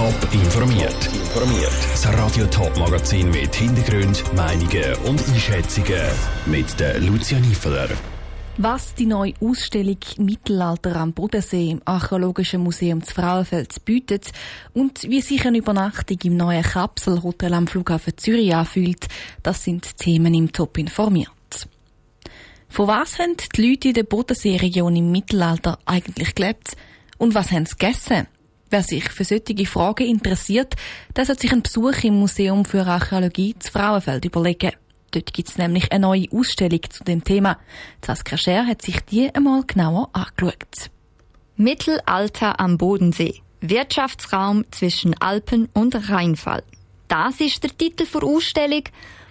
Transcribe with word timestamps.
Top 0.00 0.32
informiert. 0.32 1.10
Informiert. 1.12 1.72
Das 1.92 2.08
Radio 2.14 2.46
Top 2.46 2.74
Magazin 2.78 3.30
mit 3.30 3.54
Hintergrund, 3.54 4.24
Meinungen 4.34 4.94
und 5.04 5.22
Einschätzungen 5.28 6.00
mit 6.46 6.80
der 6.80 6.98
Lucia 7.00 7.38
Niefeler. 7.38 7.90
Was 8.56 8.94
die 8.94 9.04
neue 9.04 9.34
Ausstellung 9.42 9.98
Mittelalter 10.16 10.96
am 10.96 11.12
Bodensee 11.12 11.72
im 11.72 11.82
Archäologischen 11.84 12.62
Museum 12.62 13.02
zu 13.02 13.12
Frauenfeld 13.12 13.84
bietet 13.84 14.30
und 14.72 15.02
wie 15.02 15.20
sich 15.20 15.44
eine 15.44 15.58
Übernachtung 15.58 16.16
im 16.24 16.38
neuen 16.38 16.62
Kapselhotel 16.62 17.52
am 17.52 17.66
Flughafen 17.66 18.16
Zürich 18.16 18.54
anfühlt, 18.54 19.06
das 19.42 19.64
sind 19.64 19.98
Themen 19.98 20.32
im 20.32 20.50
Top 20.50 20.78
informiert. 20.78 21.28
Von 22.70 22.88
was 22.88 23.18
haben 23.18 23.36
die 23.54 23.68
Leute 23.68 23.88
in 23.88 23.94
der 23.94 24.04
Bodenseeregion 24.04 24.96
im 24.96 25.12
Mittelalter 25.12 25.78
eigentlich 25.84 26.34
gelebt 26.34 26.74
und 27.18 27.34
was 27.34 27.52
haben 27.52 27.66
sie 27.66 27.76
gegessen? 27.76 28.28
Wer 28.70 28.84
sich 28.84 29.08
für 29.08 29.24
solche 29.24 29.66
Fragen 29.66 30.06
interessiert, 30.06 30.76
der 31.16 31.26
sollte 31.26 31.42
sich 31.42 31.52
einen 31.52 31.62
Besuch 31.62 32.04
im 32.04 32.20
Museum 32.20 32.64
für 32.64 32.86
Archäologie 32.86 33.56
zu 33.58 33.72
Frauenfeld 33.72 34.24
überlegen. 34.24 34.70
Dort 35.10 35.32
gibt 35.32 35.48
es 35.48 35.58
nämlich 35.58 35.90
eine 35.90 36.06
neue 36.06 36.28
Ausstellung 36.30 36.80
zu 36.88 37.02
dem 37.02 37.24
Thema. 37.24 37.58
Saskia 38.04 38.38
Scher 38.38 38.66
hat 38.66 38.82
sich 38.82 39.00
die 39.00 39.34
einmal 39.34 39.64
genauer 39.66 40.10
angeschaut. 40.12 40.90
Mittelalter 41.56 42.60
am 42.60 42.78
Bodensee. 42.78 43.42
Wirtschaftsraum 43.60 44.64
zwischen 44.70 45.20
Alpen 45.20 45.68
und 45.74 46.08
Rheinfall. 46.08 46.62
Das 47.08 47.40
ist 47.40 47.64
der 47.64 47.76
Titel 47.76 48.06
der 48.06 48.22
Ausstellung, 48.22 48.84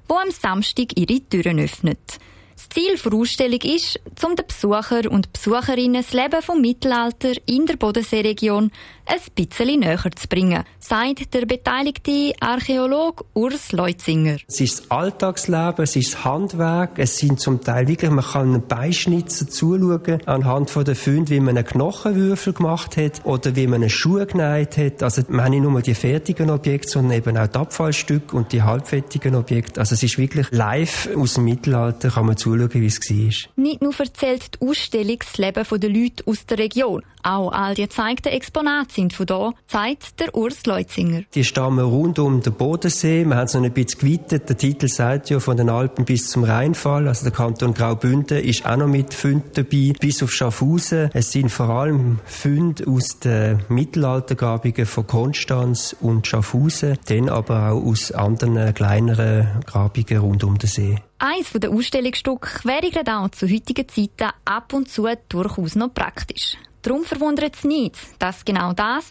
wo 0.10 0.16
am 0.16 0.32
Samstag 0.32 0.98
ihre 1.00 1.22
Türen 1.22 1.60
öffnet. 1.60 2.20
Das 2.60 2.68
Ziel 2.68 2.98
der 3.02 3.14
Ausstellung 3.18 3.62
ist, 3.62 4.02
um 4.22 4.36
den 4.36 4.46
Besucher 4.46 5.10
und 5.10 5.32
Besucherinnen 5.32 6.04
das 6.04 6.12
Leben 6.12 6.42
vom 6.42 6.60
Mittelalter 6.60 7.32
in 7.46 7.66
der 7.66 7.78
Bodenseeregion 7.78 8.70
ein 9.06 9.20
bisschen 9.34 9.80
näher 9.80 10.12
zu 10.14 10.28
bringen, 10.28 10.64
sagt 10.78 11.34
der 11.34 11.46
beteiligte 11.46 12.34
Archäolog 12.42 13.26
Urs 13.34 13.72
Leutzinger. 13.72 14.38
Es 14.46 14.60
ist 14.60 14.80
das 14.80 14.92
Alltagsleben, 14.92 15.84
es 15.84 15.96
ist 15.96 16.14
das 16.14 16.26
Handwerk, 16.26 17.00
es 17.00 17.18
sind 17.18 17.40
zum 17.40 17.62
Teil 17.62 17.88
wirklich, 17.88 18.12
man 18.12 18.26
kann 18.26 18.54
einen 18.54 18.68
Beischnitzer 18.68 19.48
zuschauen, 19.48 20.20
anhand 20.28 20.70
von 20.70 20.84
den 20.84 20.96
Funden, 20.96 21.30
wie 21.30 21.40
man 21.40 21.58
einen 21.58 21.66
Knochenwürfel 21.66 22.54
gemacht 22.54 22.98
hat 22.98 23.26
oder 23.26 23.56
wie 23.56 23.68
man 23.68 23.82
einen 23.82 23.90
Schuh 23.90 24.26
genäht 24.26 24.78
hat. 24.78 25.02
Also 25.02 25.24
man 25.30 25.46
hat 25.46 25.52
nicht 25.52 25.64
nur 25.64 25.82
die 25.82 25.96
fertigen 25.96 26.50
Objekte, 26.50 26.90
sondern 26.90 27.18
eben 27.18 27.38
auch 27.38 27.48
die 27.48 27.58
Abfallstücke 27.58 28.36
und 28.36 28.52
die 28.52 28.62
halbfertigen 28.62 29.34
Objekte. 29.36 29.80
Also 29.80 29.96
es 29.96 30.04
ist 30.04 30.18
wirklich 30.18 30.52
live 30.52 31.10
aus 31.16 31.36
dem 31.36 31.46
Mittelalter, 31.46 32.10
kann 32.10 32.26
man 32.26 32.36
zuschauen, 32.36 32.49
wie 32.82 32.86
es 32.86 33.00
war. 33.00 33.50
Nicht 33.56 33.82
nur 33.82 34.00
erzählt 34.00 34.58
die 34.62 34.68
Ausstellung 34.68 35.20
das 35.20 35.38
Leben 35.38 35.80
der 35.80 35.90
Leute 35.90 36.24
aus 36.26 36.46
der 36.46 36.58
Region, 36.58 37.04
auch 37.24 37.52
all 37.52 37.76
die 37.76 37.84
gezeigten 37.84 38.30
Exponate 38.30 38.94
sind 38.94 39.14
von 39.14 39.26
da, 39.26 39.52
zeigt 39.68 40.20
der 40.20 40.36
Urs 40.36 40.66
Leutzinger. 40.66 41.24
Die 41.34 41.44
stammen 41.44 41.86
rund 41.86 42.20
um 42.20 42.42
den 42.42 42.54
Bodensee. 42.54 43.26
Wir 43.26 43.36
haben 43.36 43.46
es 43.46 43.54
noch 43.54 43.64
ein 43.64 43.74
bisschen 43.74 44.00
geweitet. 44.00 44.50
Der 44.50 44.58
Titel 44.58 44.88
sagt 44.88 45.30
ja 45.30 45.40
von 45.40 45.58
den 45.58 45.70
Alpen 45.70 46.06
bis 46.06 46.30
zum 46.30 46.44
Rheinfall. 46.44 47.08
Also 47.08 47.24
der 47.24 47.34
Kanton 47.34 47.74
Graubünden 47.74 48.40
ist 48.40 48.66
auch 48.66 48.78
noch 48.78 48.88
mit 48.88 49.14
Funden 49.14 49.52
dabei, 49.54 49.94
bis 50.00 50.24
auf 50.24 50.32
Schaffhausen. 50.32 51.10
Es 51.14 51.32
sind 51.32 51.50
vor 51.50 51.70
allem 51.70 52.20
Funde 52.26 52.88
aus 52.88 53.20
den 53.20 53.64
Mittelaltergrabungen 53.70 54.86
von 54.86 55.08
Konstanz 55.08 55.96
und 56.00 56.28
Schaffhausen, 56.28 56.98
dann 57.08 57.30
aber 57.30 57.72
auch 57.72 57.84
aus 57.84 58.12
anderen 58.12 58.74
kleineren 58.74 59.62
Grabungen 59.66 60.18
rund 60.18 60.44
um 60.44 60.58
den 60.58 60.70
See. 60.70 60.98
Eins 61.20 61.52
der 61.54 61.70
Ausstellungsstücke 61.70 62.64
wäre 62.64 62.90
gerade 62.90 63.18
auch 63.18 63.30
zu 63.30 63.50
heutigen 63.50 63.88
Zeiten 63.90 64.34
ab 64.46 64.72
und 64.74 64.90
zu 64.90 65.08
durchaus 65.28 65.76
noch 65.76 65.94
praktisch. 65.94 66.56
Darum 66.82 67.04
verwundert 67.04 67.56
es 67.56 67.64
nicht, 67.64 67.96
dass 68.20 68.46
genau 68.46 68.74
das 68.74 69.06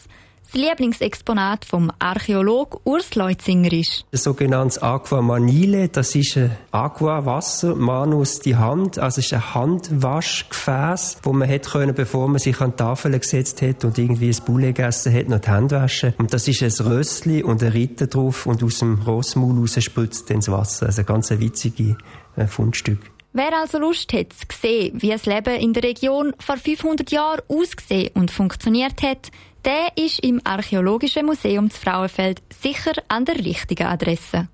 das 0.51 0.59
Lieblingsexponat 0.59 1.67
vom 1.67 1.93
Archäolog 1.99 2.81
Urs 2.85 3.15
Leutzinger 3.15 3.71
ist. 3.71 4.07
Das 4.11 4.25
sogenannte 4.25 4.83
Aqua 4.83 5.21
Manile, 5.21 5.89
das 5.89 6.15
ist 6.15 6.39
ein 6.39 6.57
Aqua-Wasser, 6.71 7.75
Manus 7.75 8.41
die 8.41 8.57
Hand, 8.57 8.99
also 8.99 9.21
ist 9.21 9.35
ein 9.35 9.55
Handwaschgefäß, 9.55 11.19
wo 11.23 11.35
man 11.35 11.49
hätte 11.49 11.69
können, 11.71 11.95
bevor 11.95 12.29
man 12.29 12.39
sich 12.39 12.59
an 12.63 12.71
die 12.71 12.77
Tafel 12.77 13.19
gesetzt 13.19 13.61
hat 13.61 13.85
und 13.85 13.99
irgendwie 13.99 14.31
ein 14.31 14.45
Bulle 14.47 14.73
gegessen 14.73 15.13
hat, 15.13 15.29
noch 15.29 15.41
die 15.41 15.51
Hände 15.51 15.77
waschen. 15.77 16.15
Und 16.17 16.33
das 16.33 16.49
ist 16.49 16.63
ein 16.63 16.87
Rössli 16.87 17.43
und 17.43 17.63
ein 17.63 17.73
Ritter 17.73 18.07
drauf 18.07 18.47
und 18.47 18.63
aus 18.63 18.79
dem 18.79 19.03
Rossmaul 19.03 19.59
raus 19.59 19.77
spritzt 19.79 20.31
dann 20.31 20.39
das 20.39 20.51
Wasser. 20.51 20.87
Also 20.87 21.03
ein 21.03 21.07
ganz 21.07 21.31
witziges 21.31 21.97
äh, 22.37 22.47
Fundstück. 22.47 23.01
Wer 23.33 23.57
also 23.59 23.79
Lust 23.79 24.13
hat, 24.15 24.33
zu 24.33 24.47
sehen, 24.61 25.01
wie 25.03 25.11
das 25.11 25.27
Leben 25.27 25.55
in 25.57 25.73
der 25.75 25.83
Region 25.83 26.35
vor 26.39 26.57
500 26.57 27.11
Jahren 27.11 27.43
ausgesehen 27.49 28.11
und 28.15 28.31
funktioniert 28.31 29.03
hat, 29.03 29.31
der 29.65 29.97
ist 29.97 30.21
im 30.21 30.41
Archäologischen 30.45 31.27
Museum 31.27 31.71
zu 31.71 31.79
Frauenfeld 31.79 32.43
sicher 32.63 32.93
an 33.09 33.27
der 33.27 33.37
richtigen 33.37 33.87
Adresse. 33.87 34.49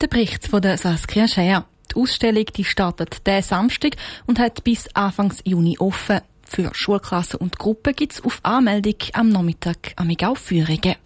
Der 0.00 0.08
Bericht 0.08 0.46
von 0.48 0.60
der 0.60 0.76
Saskia 0.76 1.28
Scher. 1.28 1.66
Die 1.90 2.00
Ausstellung 2.00 2.44
die 2.56 2.64
startet 2.64 3.26
diesen 3.26 3.42
Samstag 3.42 3.92
und 4.26 4.38
hat 4.38 4.64
bis 4.64 4.88
Anfang 4.94 5.32
Juni 5.44 5.78
offen. 5.78 6.20
Für 6.42 6.70
Schulklassen 6.74 7.40
und 7.40 7.58
Gruppen 7.58 7.94
gibt 7.94 8.12
es 8.12 8.24
auf 8.24 8.40
Anmeldung 8.42 8.96
am 9.12 9.28
Nachmittag 9.28 9.94
Führungen. 10.36 10.96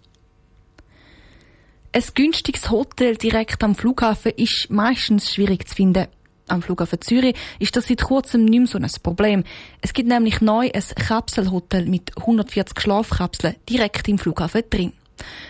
Ein 1.93 2.03
günstiges 2.15 2.69
Hotel 2.69 3.15
direkt 3.15 3.63
am 3.63 3.75
Flughafen 3.75 4.31
ist 4.37 4.67
meistens 4.69 5.33
schwierig 5.33 5.67
zu 5.67 5.75
finden. 5.75 6.07
Am 6.51 6.61
Flughafen 6.61 6.99
Zürich 6.99 7.35
ist 7.59 7.77
das 7.77 7.87
seit 7.87 8.03
kurzem 8.03 8.43
nicht 8.43 8.59
mehr 8.59 8.67
so 8.67 8.77
ein 8.77 8.87
Problem. 9.01 9.45
Es 9.79 9.93
gibt 9.93 10.09
nämlich 10.09 10.41
neu 10.41 10.69
ein 10.73 10.83
Kapselhotel 10.95 11.85
mit 11.85 12.17
140 12.17 12.77
Schlafkapseln 12.77 13.55
direkt 13.69 14.07
im 14.09 14.17
Flughafen 14.17 14.63
drin. 14.69 14.91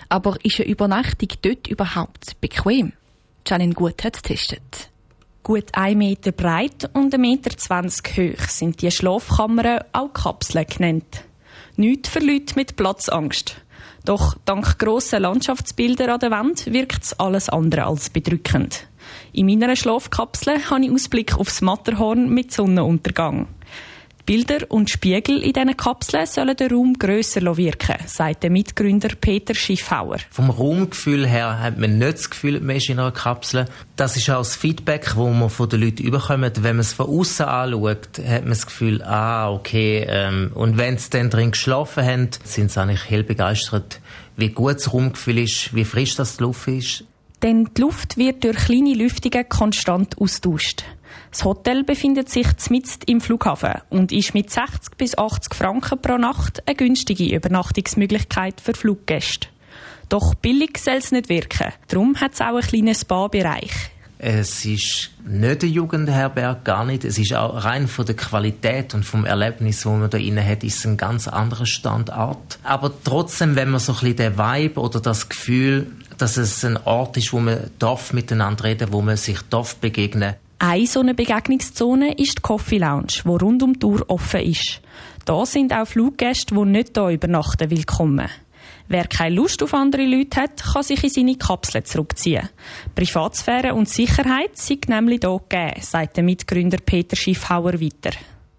Aber 0.09 0.37
ist 0.43 0.59
eine 0.59 0.69
Übernachtung 0.69 1.29
dort 1.41 1.67
überhaupt 1.67 2.39
bequem? 2.39 2.93
Janine 3.47 3.73
Gut 3.73 4.03
hat 4.03 4.15
es 4.15 4.21
getestet. 4.21 4.89
Gut 5.41 5.73
1 5.73 5.97
Meter 5.97 6.31
breit 6.31 6.87
und 6.93 7.15
1,20 7.15 7.17
Meter 7.17 8.37
hoch 8.37 8.47
sind 8.47 8.81
die 8.83 8.91
Schlafkammern 8.91 9.79
auch 9.93 10.13
Kapseln 10.13 10.67
genannt. 10.67 11.23
Nicht 11.77 12.05
für 12.05 12.19
Leute 12.19 12.53
mit 12.55 12.75
Platzangst. 12.75 13.55
Doch 14.05 14.35
dank 14.45 14.77
grosser 14.77 15.19
Landschaftsbilder 15.19 16.13
an 16.13 16.19
der 16.19 16.29
Wand 16.29 16.71
wirkt 16.71 17.03
es 17.03 17.19
alles 17.19 17.49
andere 17.49 17.85
als 17.85 18.11
bedrückend. 18.11 18.87
In 19.33 19.45
meiner 19.45 19.75
Schlafkapsel 19.75 20.69
habe 20.69 20.85
ich 20.85 20.91
Ausblick 20.91 21.37
aufs 21.37 21.61
Matterhorn 21.61 22.29
mit 22.29 22.51
Sonnenuntergang. 22.51 23.47
Die 24.21 24.33
Bilder 24.33 24.59
und 24.69 24.89
Spiegel 24.89 25.41
in 25.41 25.53
diesen 25.53 25.75
Kapseln 25.75 26.27
sollen 26.27 26.55
den 26.55 26.71
Raum 26.71 26.93
grösser 26.93 27.57
wirken, 27.57 27.95
sagt 28.05 28.43
der 28.43 28.51
Mitgründer 28.51 29.09
Peter 29.19 29.55
Schiffhauer. 29.55 30.17
Vom 30.29 30.51
Raumgefühl 30.51 31.27
her 31.27 31.59
hat 31.59 31.79
man 31.79 31.97
nicht 31.97 32.13
das 32.13 32.29
Gefühl, 32.29 32.61
man 32.61 32.75
ist 32.75 32.87
in 32.87 32.99
einer 32.99 33.11
Kapsel. 33.11 33.65
Das 33.95 34.15
ist 34.17 34.29
auch 34.29 34.37
das 34.37 34.55
Feedback, 34.55 35.05
das 35.05 35.15
man 35.15 35.49
von 35.49 35.69
den 35.69 35.81
Leuten 35.81 36.03
überkommt. 36.03 36.61
Wenn 36.61 36.75
man 36.75 36.81
es 36.81 36.93
von 36.93 37.07
außen 37.07 37.47
anschaut, 37.47 38.19
hat 38.19 38.43
man 38.43 38.49
das 38.49 38.67
Gefühl, 38.67 39.01
ah, 39.01 39.51
okay. 39.51 40.05
Ähm, 40.07 40.51
und 40.53 40.77
wenn 40.77 40.99
sie 40.99 41.09
dann 41.09 41.31
drin 41.31 41.51
geschlafen 41.51 42.05
haben, 42.05 42.29
sind 42.43 42.71
sie 42.71 42.79
eigentlich 42.79 43.09
hell 43.09 43.23
begeistert, 43.23 44.01
wie 44.37 44.49
gut 44.49 44.75
das 44.75 44.93
Raumgefühl 44.93 45.39
ist, 45.39 45.73
wie 45.73 45.83
frisch 45.83 46.15
das 46.15 46.37
die 46.37 46.43
Luft 46.43 46.67
ist. 46.67 47.05
Denn 47.43 47.69
die 47.75 47.81
Luft 47.81 48.17
wird 48.17 48.43
durch 48.43 48.57
kleine 48.57 48.93
Lüftungen 48.93 49.49
konstant 49.49 50.17
austauscht. 50.19 50.83
Das 51.31 51.45
Hotel 51.45 51.83
befindet 51.83 52.29
sich 52.29 52.47
mitten 52.69 52.99
im 53.07 53.21
Flughafen 53.21 53.81
und 53.89 54.11
ist 54.11 54.33
mit 54.33 54.51
60 54.51 54.97
bis 54.97 55.17
80 55.17 55.55
Franken 55.55 56.01
pro 56.01 56.17
Nacht 56.17 56.61
eine 56.67 56.75
günstige 56.75 57.35
Übernachtungsmöglichkeit 57.35 58.61
für 58.61 58.73
Fluggäste. 58.73 59.47
Doch 60.09 60.35
billig 60.35 60.77
soll 60.77 60.95
es 60.95 61.11
nicht 61.11 61.29
wirken. 61.29 61.71
Darum 61.87 62.19
hat 62.19 62.33
es 62.33 62.41
auch 62.41 62.47
einen 62.47 62.61
kleinen 62.61 62.95
Spa-Bereich. 62.95 63.71
Es 64.23 64.65
ist 64.65 65.09
nicht 65.25 65.63
eine 65.63 65.71
Jugendherberge, 65.71 66.59
gar 66.63 66.85
nicht. 66.85 67.05
Es 67.05 67.17
ist 67.17 67.33
auch 67.33 67.63
rein 67.63 67.87
von 67.87 68.05
der 68.05 68.15
Qualität 68.15 68.93
und 68.93 69.03
vom 69.03 69.25
Erlebnis, 69.25 69.83
wo 69.85 69.91
man 69.91 70.11
da 70.11 70.17
inne 70.19 70.45
hat, 70.45 70.63
ist 70.63 70.85
ein 70.85 70.97
ganz 70.97 71.27
anderer 71.27 71.65
Standort. 71.65 72.59
Aber 72.61 72.91
trotzdem, 73.03 73.55
wenn 73.55 73.71
man 73.71 73.79
so 73.79 73.93
ein 73.93 73.99
bisschen 73.99 74.17
den 74.17 74.37
Vibe 74.37 74.79
oder 74.79 74.99
das 74.99 75.27
Gefühl 75.27 75.87
dass 76.21 76.37
es 76.37 76.63
ein 76.63 76.77
Ort 76.85 77.17
ist, 77.17 77.33
wo 77.33 77.39
man 77.39 77.71
darf 77.79 78.13
miteinander 78.13 78.65
reden, 78.65 78.89
wo 78.91 79.01
man 79.01 79.17
sich 79.17 79.39
darf 79.49 79.75
begegnen. 79.77 80.35
Eine 80.59 80.85
so 80.85 80.99
eine 80.99 81.15
Begegnungszone 81.15 82.13
ist 82.13 82.37
die 82.37 82.41
Coffee 82.43 82.77
Lounge, 82.77 83.21
wo 83.23 83.37
rund 83.37 83.63
um 83.63 83.79
die 83.79 83.85
Uhr 83.85 84.05
offen 84.07 84.41
ist. 84.41 84.81
Da 85.25 85.43
sind 85.45 85.73
auch 85.73 85.87
Fluggäste, 85.87 86.53
die 86.53 86.65
nicht 86.65 86.91
hier 86.95 87.09
übernachten, 87.09 87.71
willkommen. 87.71 88.29
Wer 88.87 89.07
keine 89.07 89.35
Lust 89.35 89.63
auf 89.63 89.73
andere 89.73 90.05
Leute 90.05 90.41
hat, 90.41 90.61
kann 90.61 90.83
sich 90.83 91.03
in 91.03 91.09
seine 91.09 91.35
Kapsel 91.37 91.83
zurückziehen. 91.83 92.49
Privatsphäre 92.93 93.73
und 93.73 93.89
Sicherheit 93.89 94.57
sind 94.57 94.89
nämlich 94.89 95.21
hier 95.21 95.39
gegeben, 95.49 95.81
sagt 95.81 96.17
der 96.17 96.23
Mitgründer 96.23 96.77
Peter 96.85 97.15
Schiffhauer 97.15 97.81
weiter. 97.81 98.11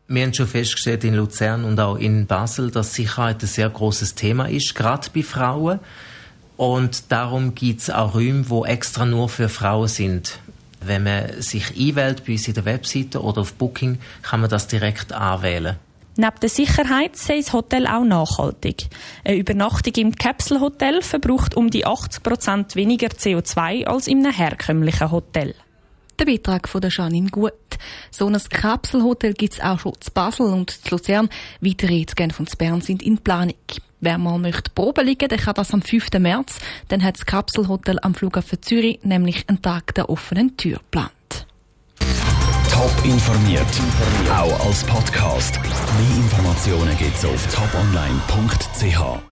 Wir 0.08 0.22
haben 0.24 0.34
schon 0.34 0.48
festgestellt 0.48 1.04
in 1.04 1.14
Luzern 1.14 1.64
und 1.64 1.78
auch 1.78 1.96
in 1.96 2.26
Basel, 2.26 2.70
dass 2.70 2.94
Sicherheit 2.94 3.42
ein 3.42 3.46
sehr 3.46 3.70
großes 3.70 4.14
Thema 4.14 4.46
ist, 4.46 4.74
gerade 4.74 5.08
bei 5.14 5.22
Frauen. 5.22 5.78
Und 6.62 7.10
darum 7.10 7.56
gibt 7.56 7.80
es 7.80 7.90
auch 7.90 8.14
Räume, 8.14 8.44
die 8.44 8.70
extra 8.70 9.04
nur 9.04 9.28
für 9.28 9.48
Frauen 9.48 9.88
sind. 9.88 10.38
Wenn 10.80 11.02
man 11.02 11.42
sich 11.42 11.70
einwählt 11.70 12.24
bei 12.24 12.34
uns 12.34 12.46
in 12.46 12.54
der 12.54 12.64
Webseite 12.64 13.20
oder 13.20 13.40
auf 13.40 13.54
Booking, 13.54 13.98
kann 14.22 14.42
man 14.42 14.48
das 14.48 14.68
direkt 14.68 15.12
anwählen. 15.12 15.74
Neben 16.16 16.38
der 16.40 16.48
Sicherheit 16.48 17.16
sei 17.16 17.38
das 17.38 17.52
Hotel 17.52 17.88
auch 17.88 18.04
nachhaltig. 18.04 18.86
Eine 19.24 19.38
Übernachtung 19.38 19.92
im 19.96 20.14
Capsule 20.14 20.60
Hotel 20.60 21.02
verbraucht 21.02 21.56
um 21.56 21.68
die 21.68 21.84
80 21.84 22.22
Prozent 22.22 22.76
weniger 22.76 23.08
CO2 23.08 23.86
als 23.86 24.06
in 24.06 24.24
einem 24.24 24.32
herkömmlichen 24.32 25.10
Hotel. 25.10 25.56
Der 26.20 26.26
Beitrag 26.26 26.68
von 26.68 26.80
der 26.80 26.90
Janine 26.90 27.30
Gut. 27.30 27.54
So 28.12 28.28
ein 28.28 28.38
Kapselhotel 28.38 29.34
gibt 29.34 29.54
es 29.54 29.60
auch 29.60 29.80
schon 29.80 29.94
zu 29.98 30.12
Basel 30.12 30.46
und 30.46 30.70
zu 30.70 30.94
Luzern. 30.94 31.28
Weitere 31.60 32.04
Genf 32.04 32.38
und 32.38 32.56
Bern 32.56 32.82
sind 32.82 33.02
in 33.02 33.18
Planung. 33.18 33.56
Wer 34.04 34.18
mal 34.18 34.36
möchte 34.36 34.68
Probe 34.74 35.02
liegen, 35.02 35.28
der 35.28 35.38
kann 35.38 35.54
das 35.54 35.72
am 35.72 35.80
5. 35.80 36.10
März. 36.18 36.58
Dann 36.88 37.04
hat 37.04 37.14
das 37.14 37.24
Kapselhotel 37.24 38.00
am 38.02 38.16
Flughafen 38.16 38.60
Zürich 38.60 38.98
nämlich 39.04 39.48
einen 39.48 39.62
Tag 39.62 39.94
der 39.94 40.10
offenen 40.10 40.56
Tür 40.56 40.78
geplant. 40.78 41.46
Top 42.68 43.04
informiert, 43.04 43.64
auch 44.28 44.66
als 44.66 44.82
Podcast. 44.82 45.60
Mehr 45.62 46.16
Informationen 46.16 46.96
gibt's 46.98 47.24
auf 47.24 47.46
toponline.ch. 47.54 49.20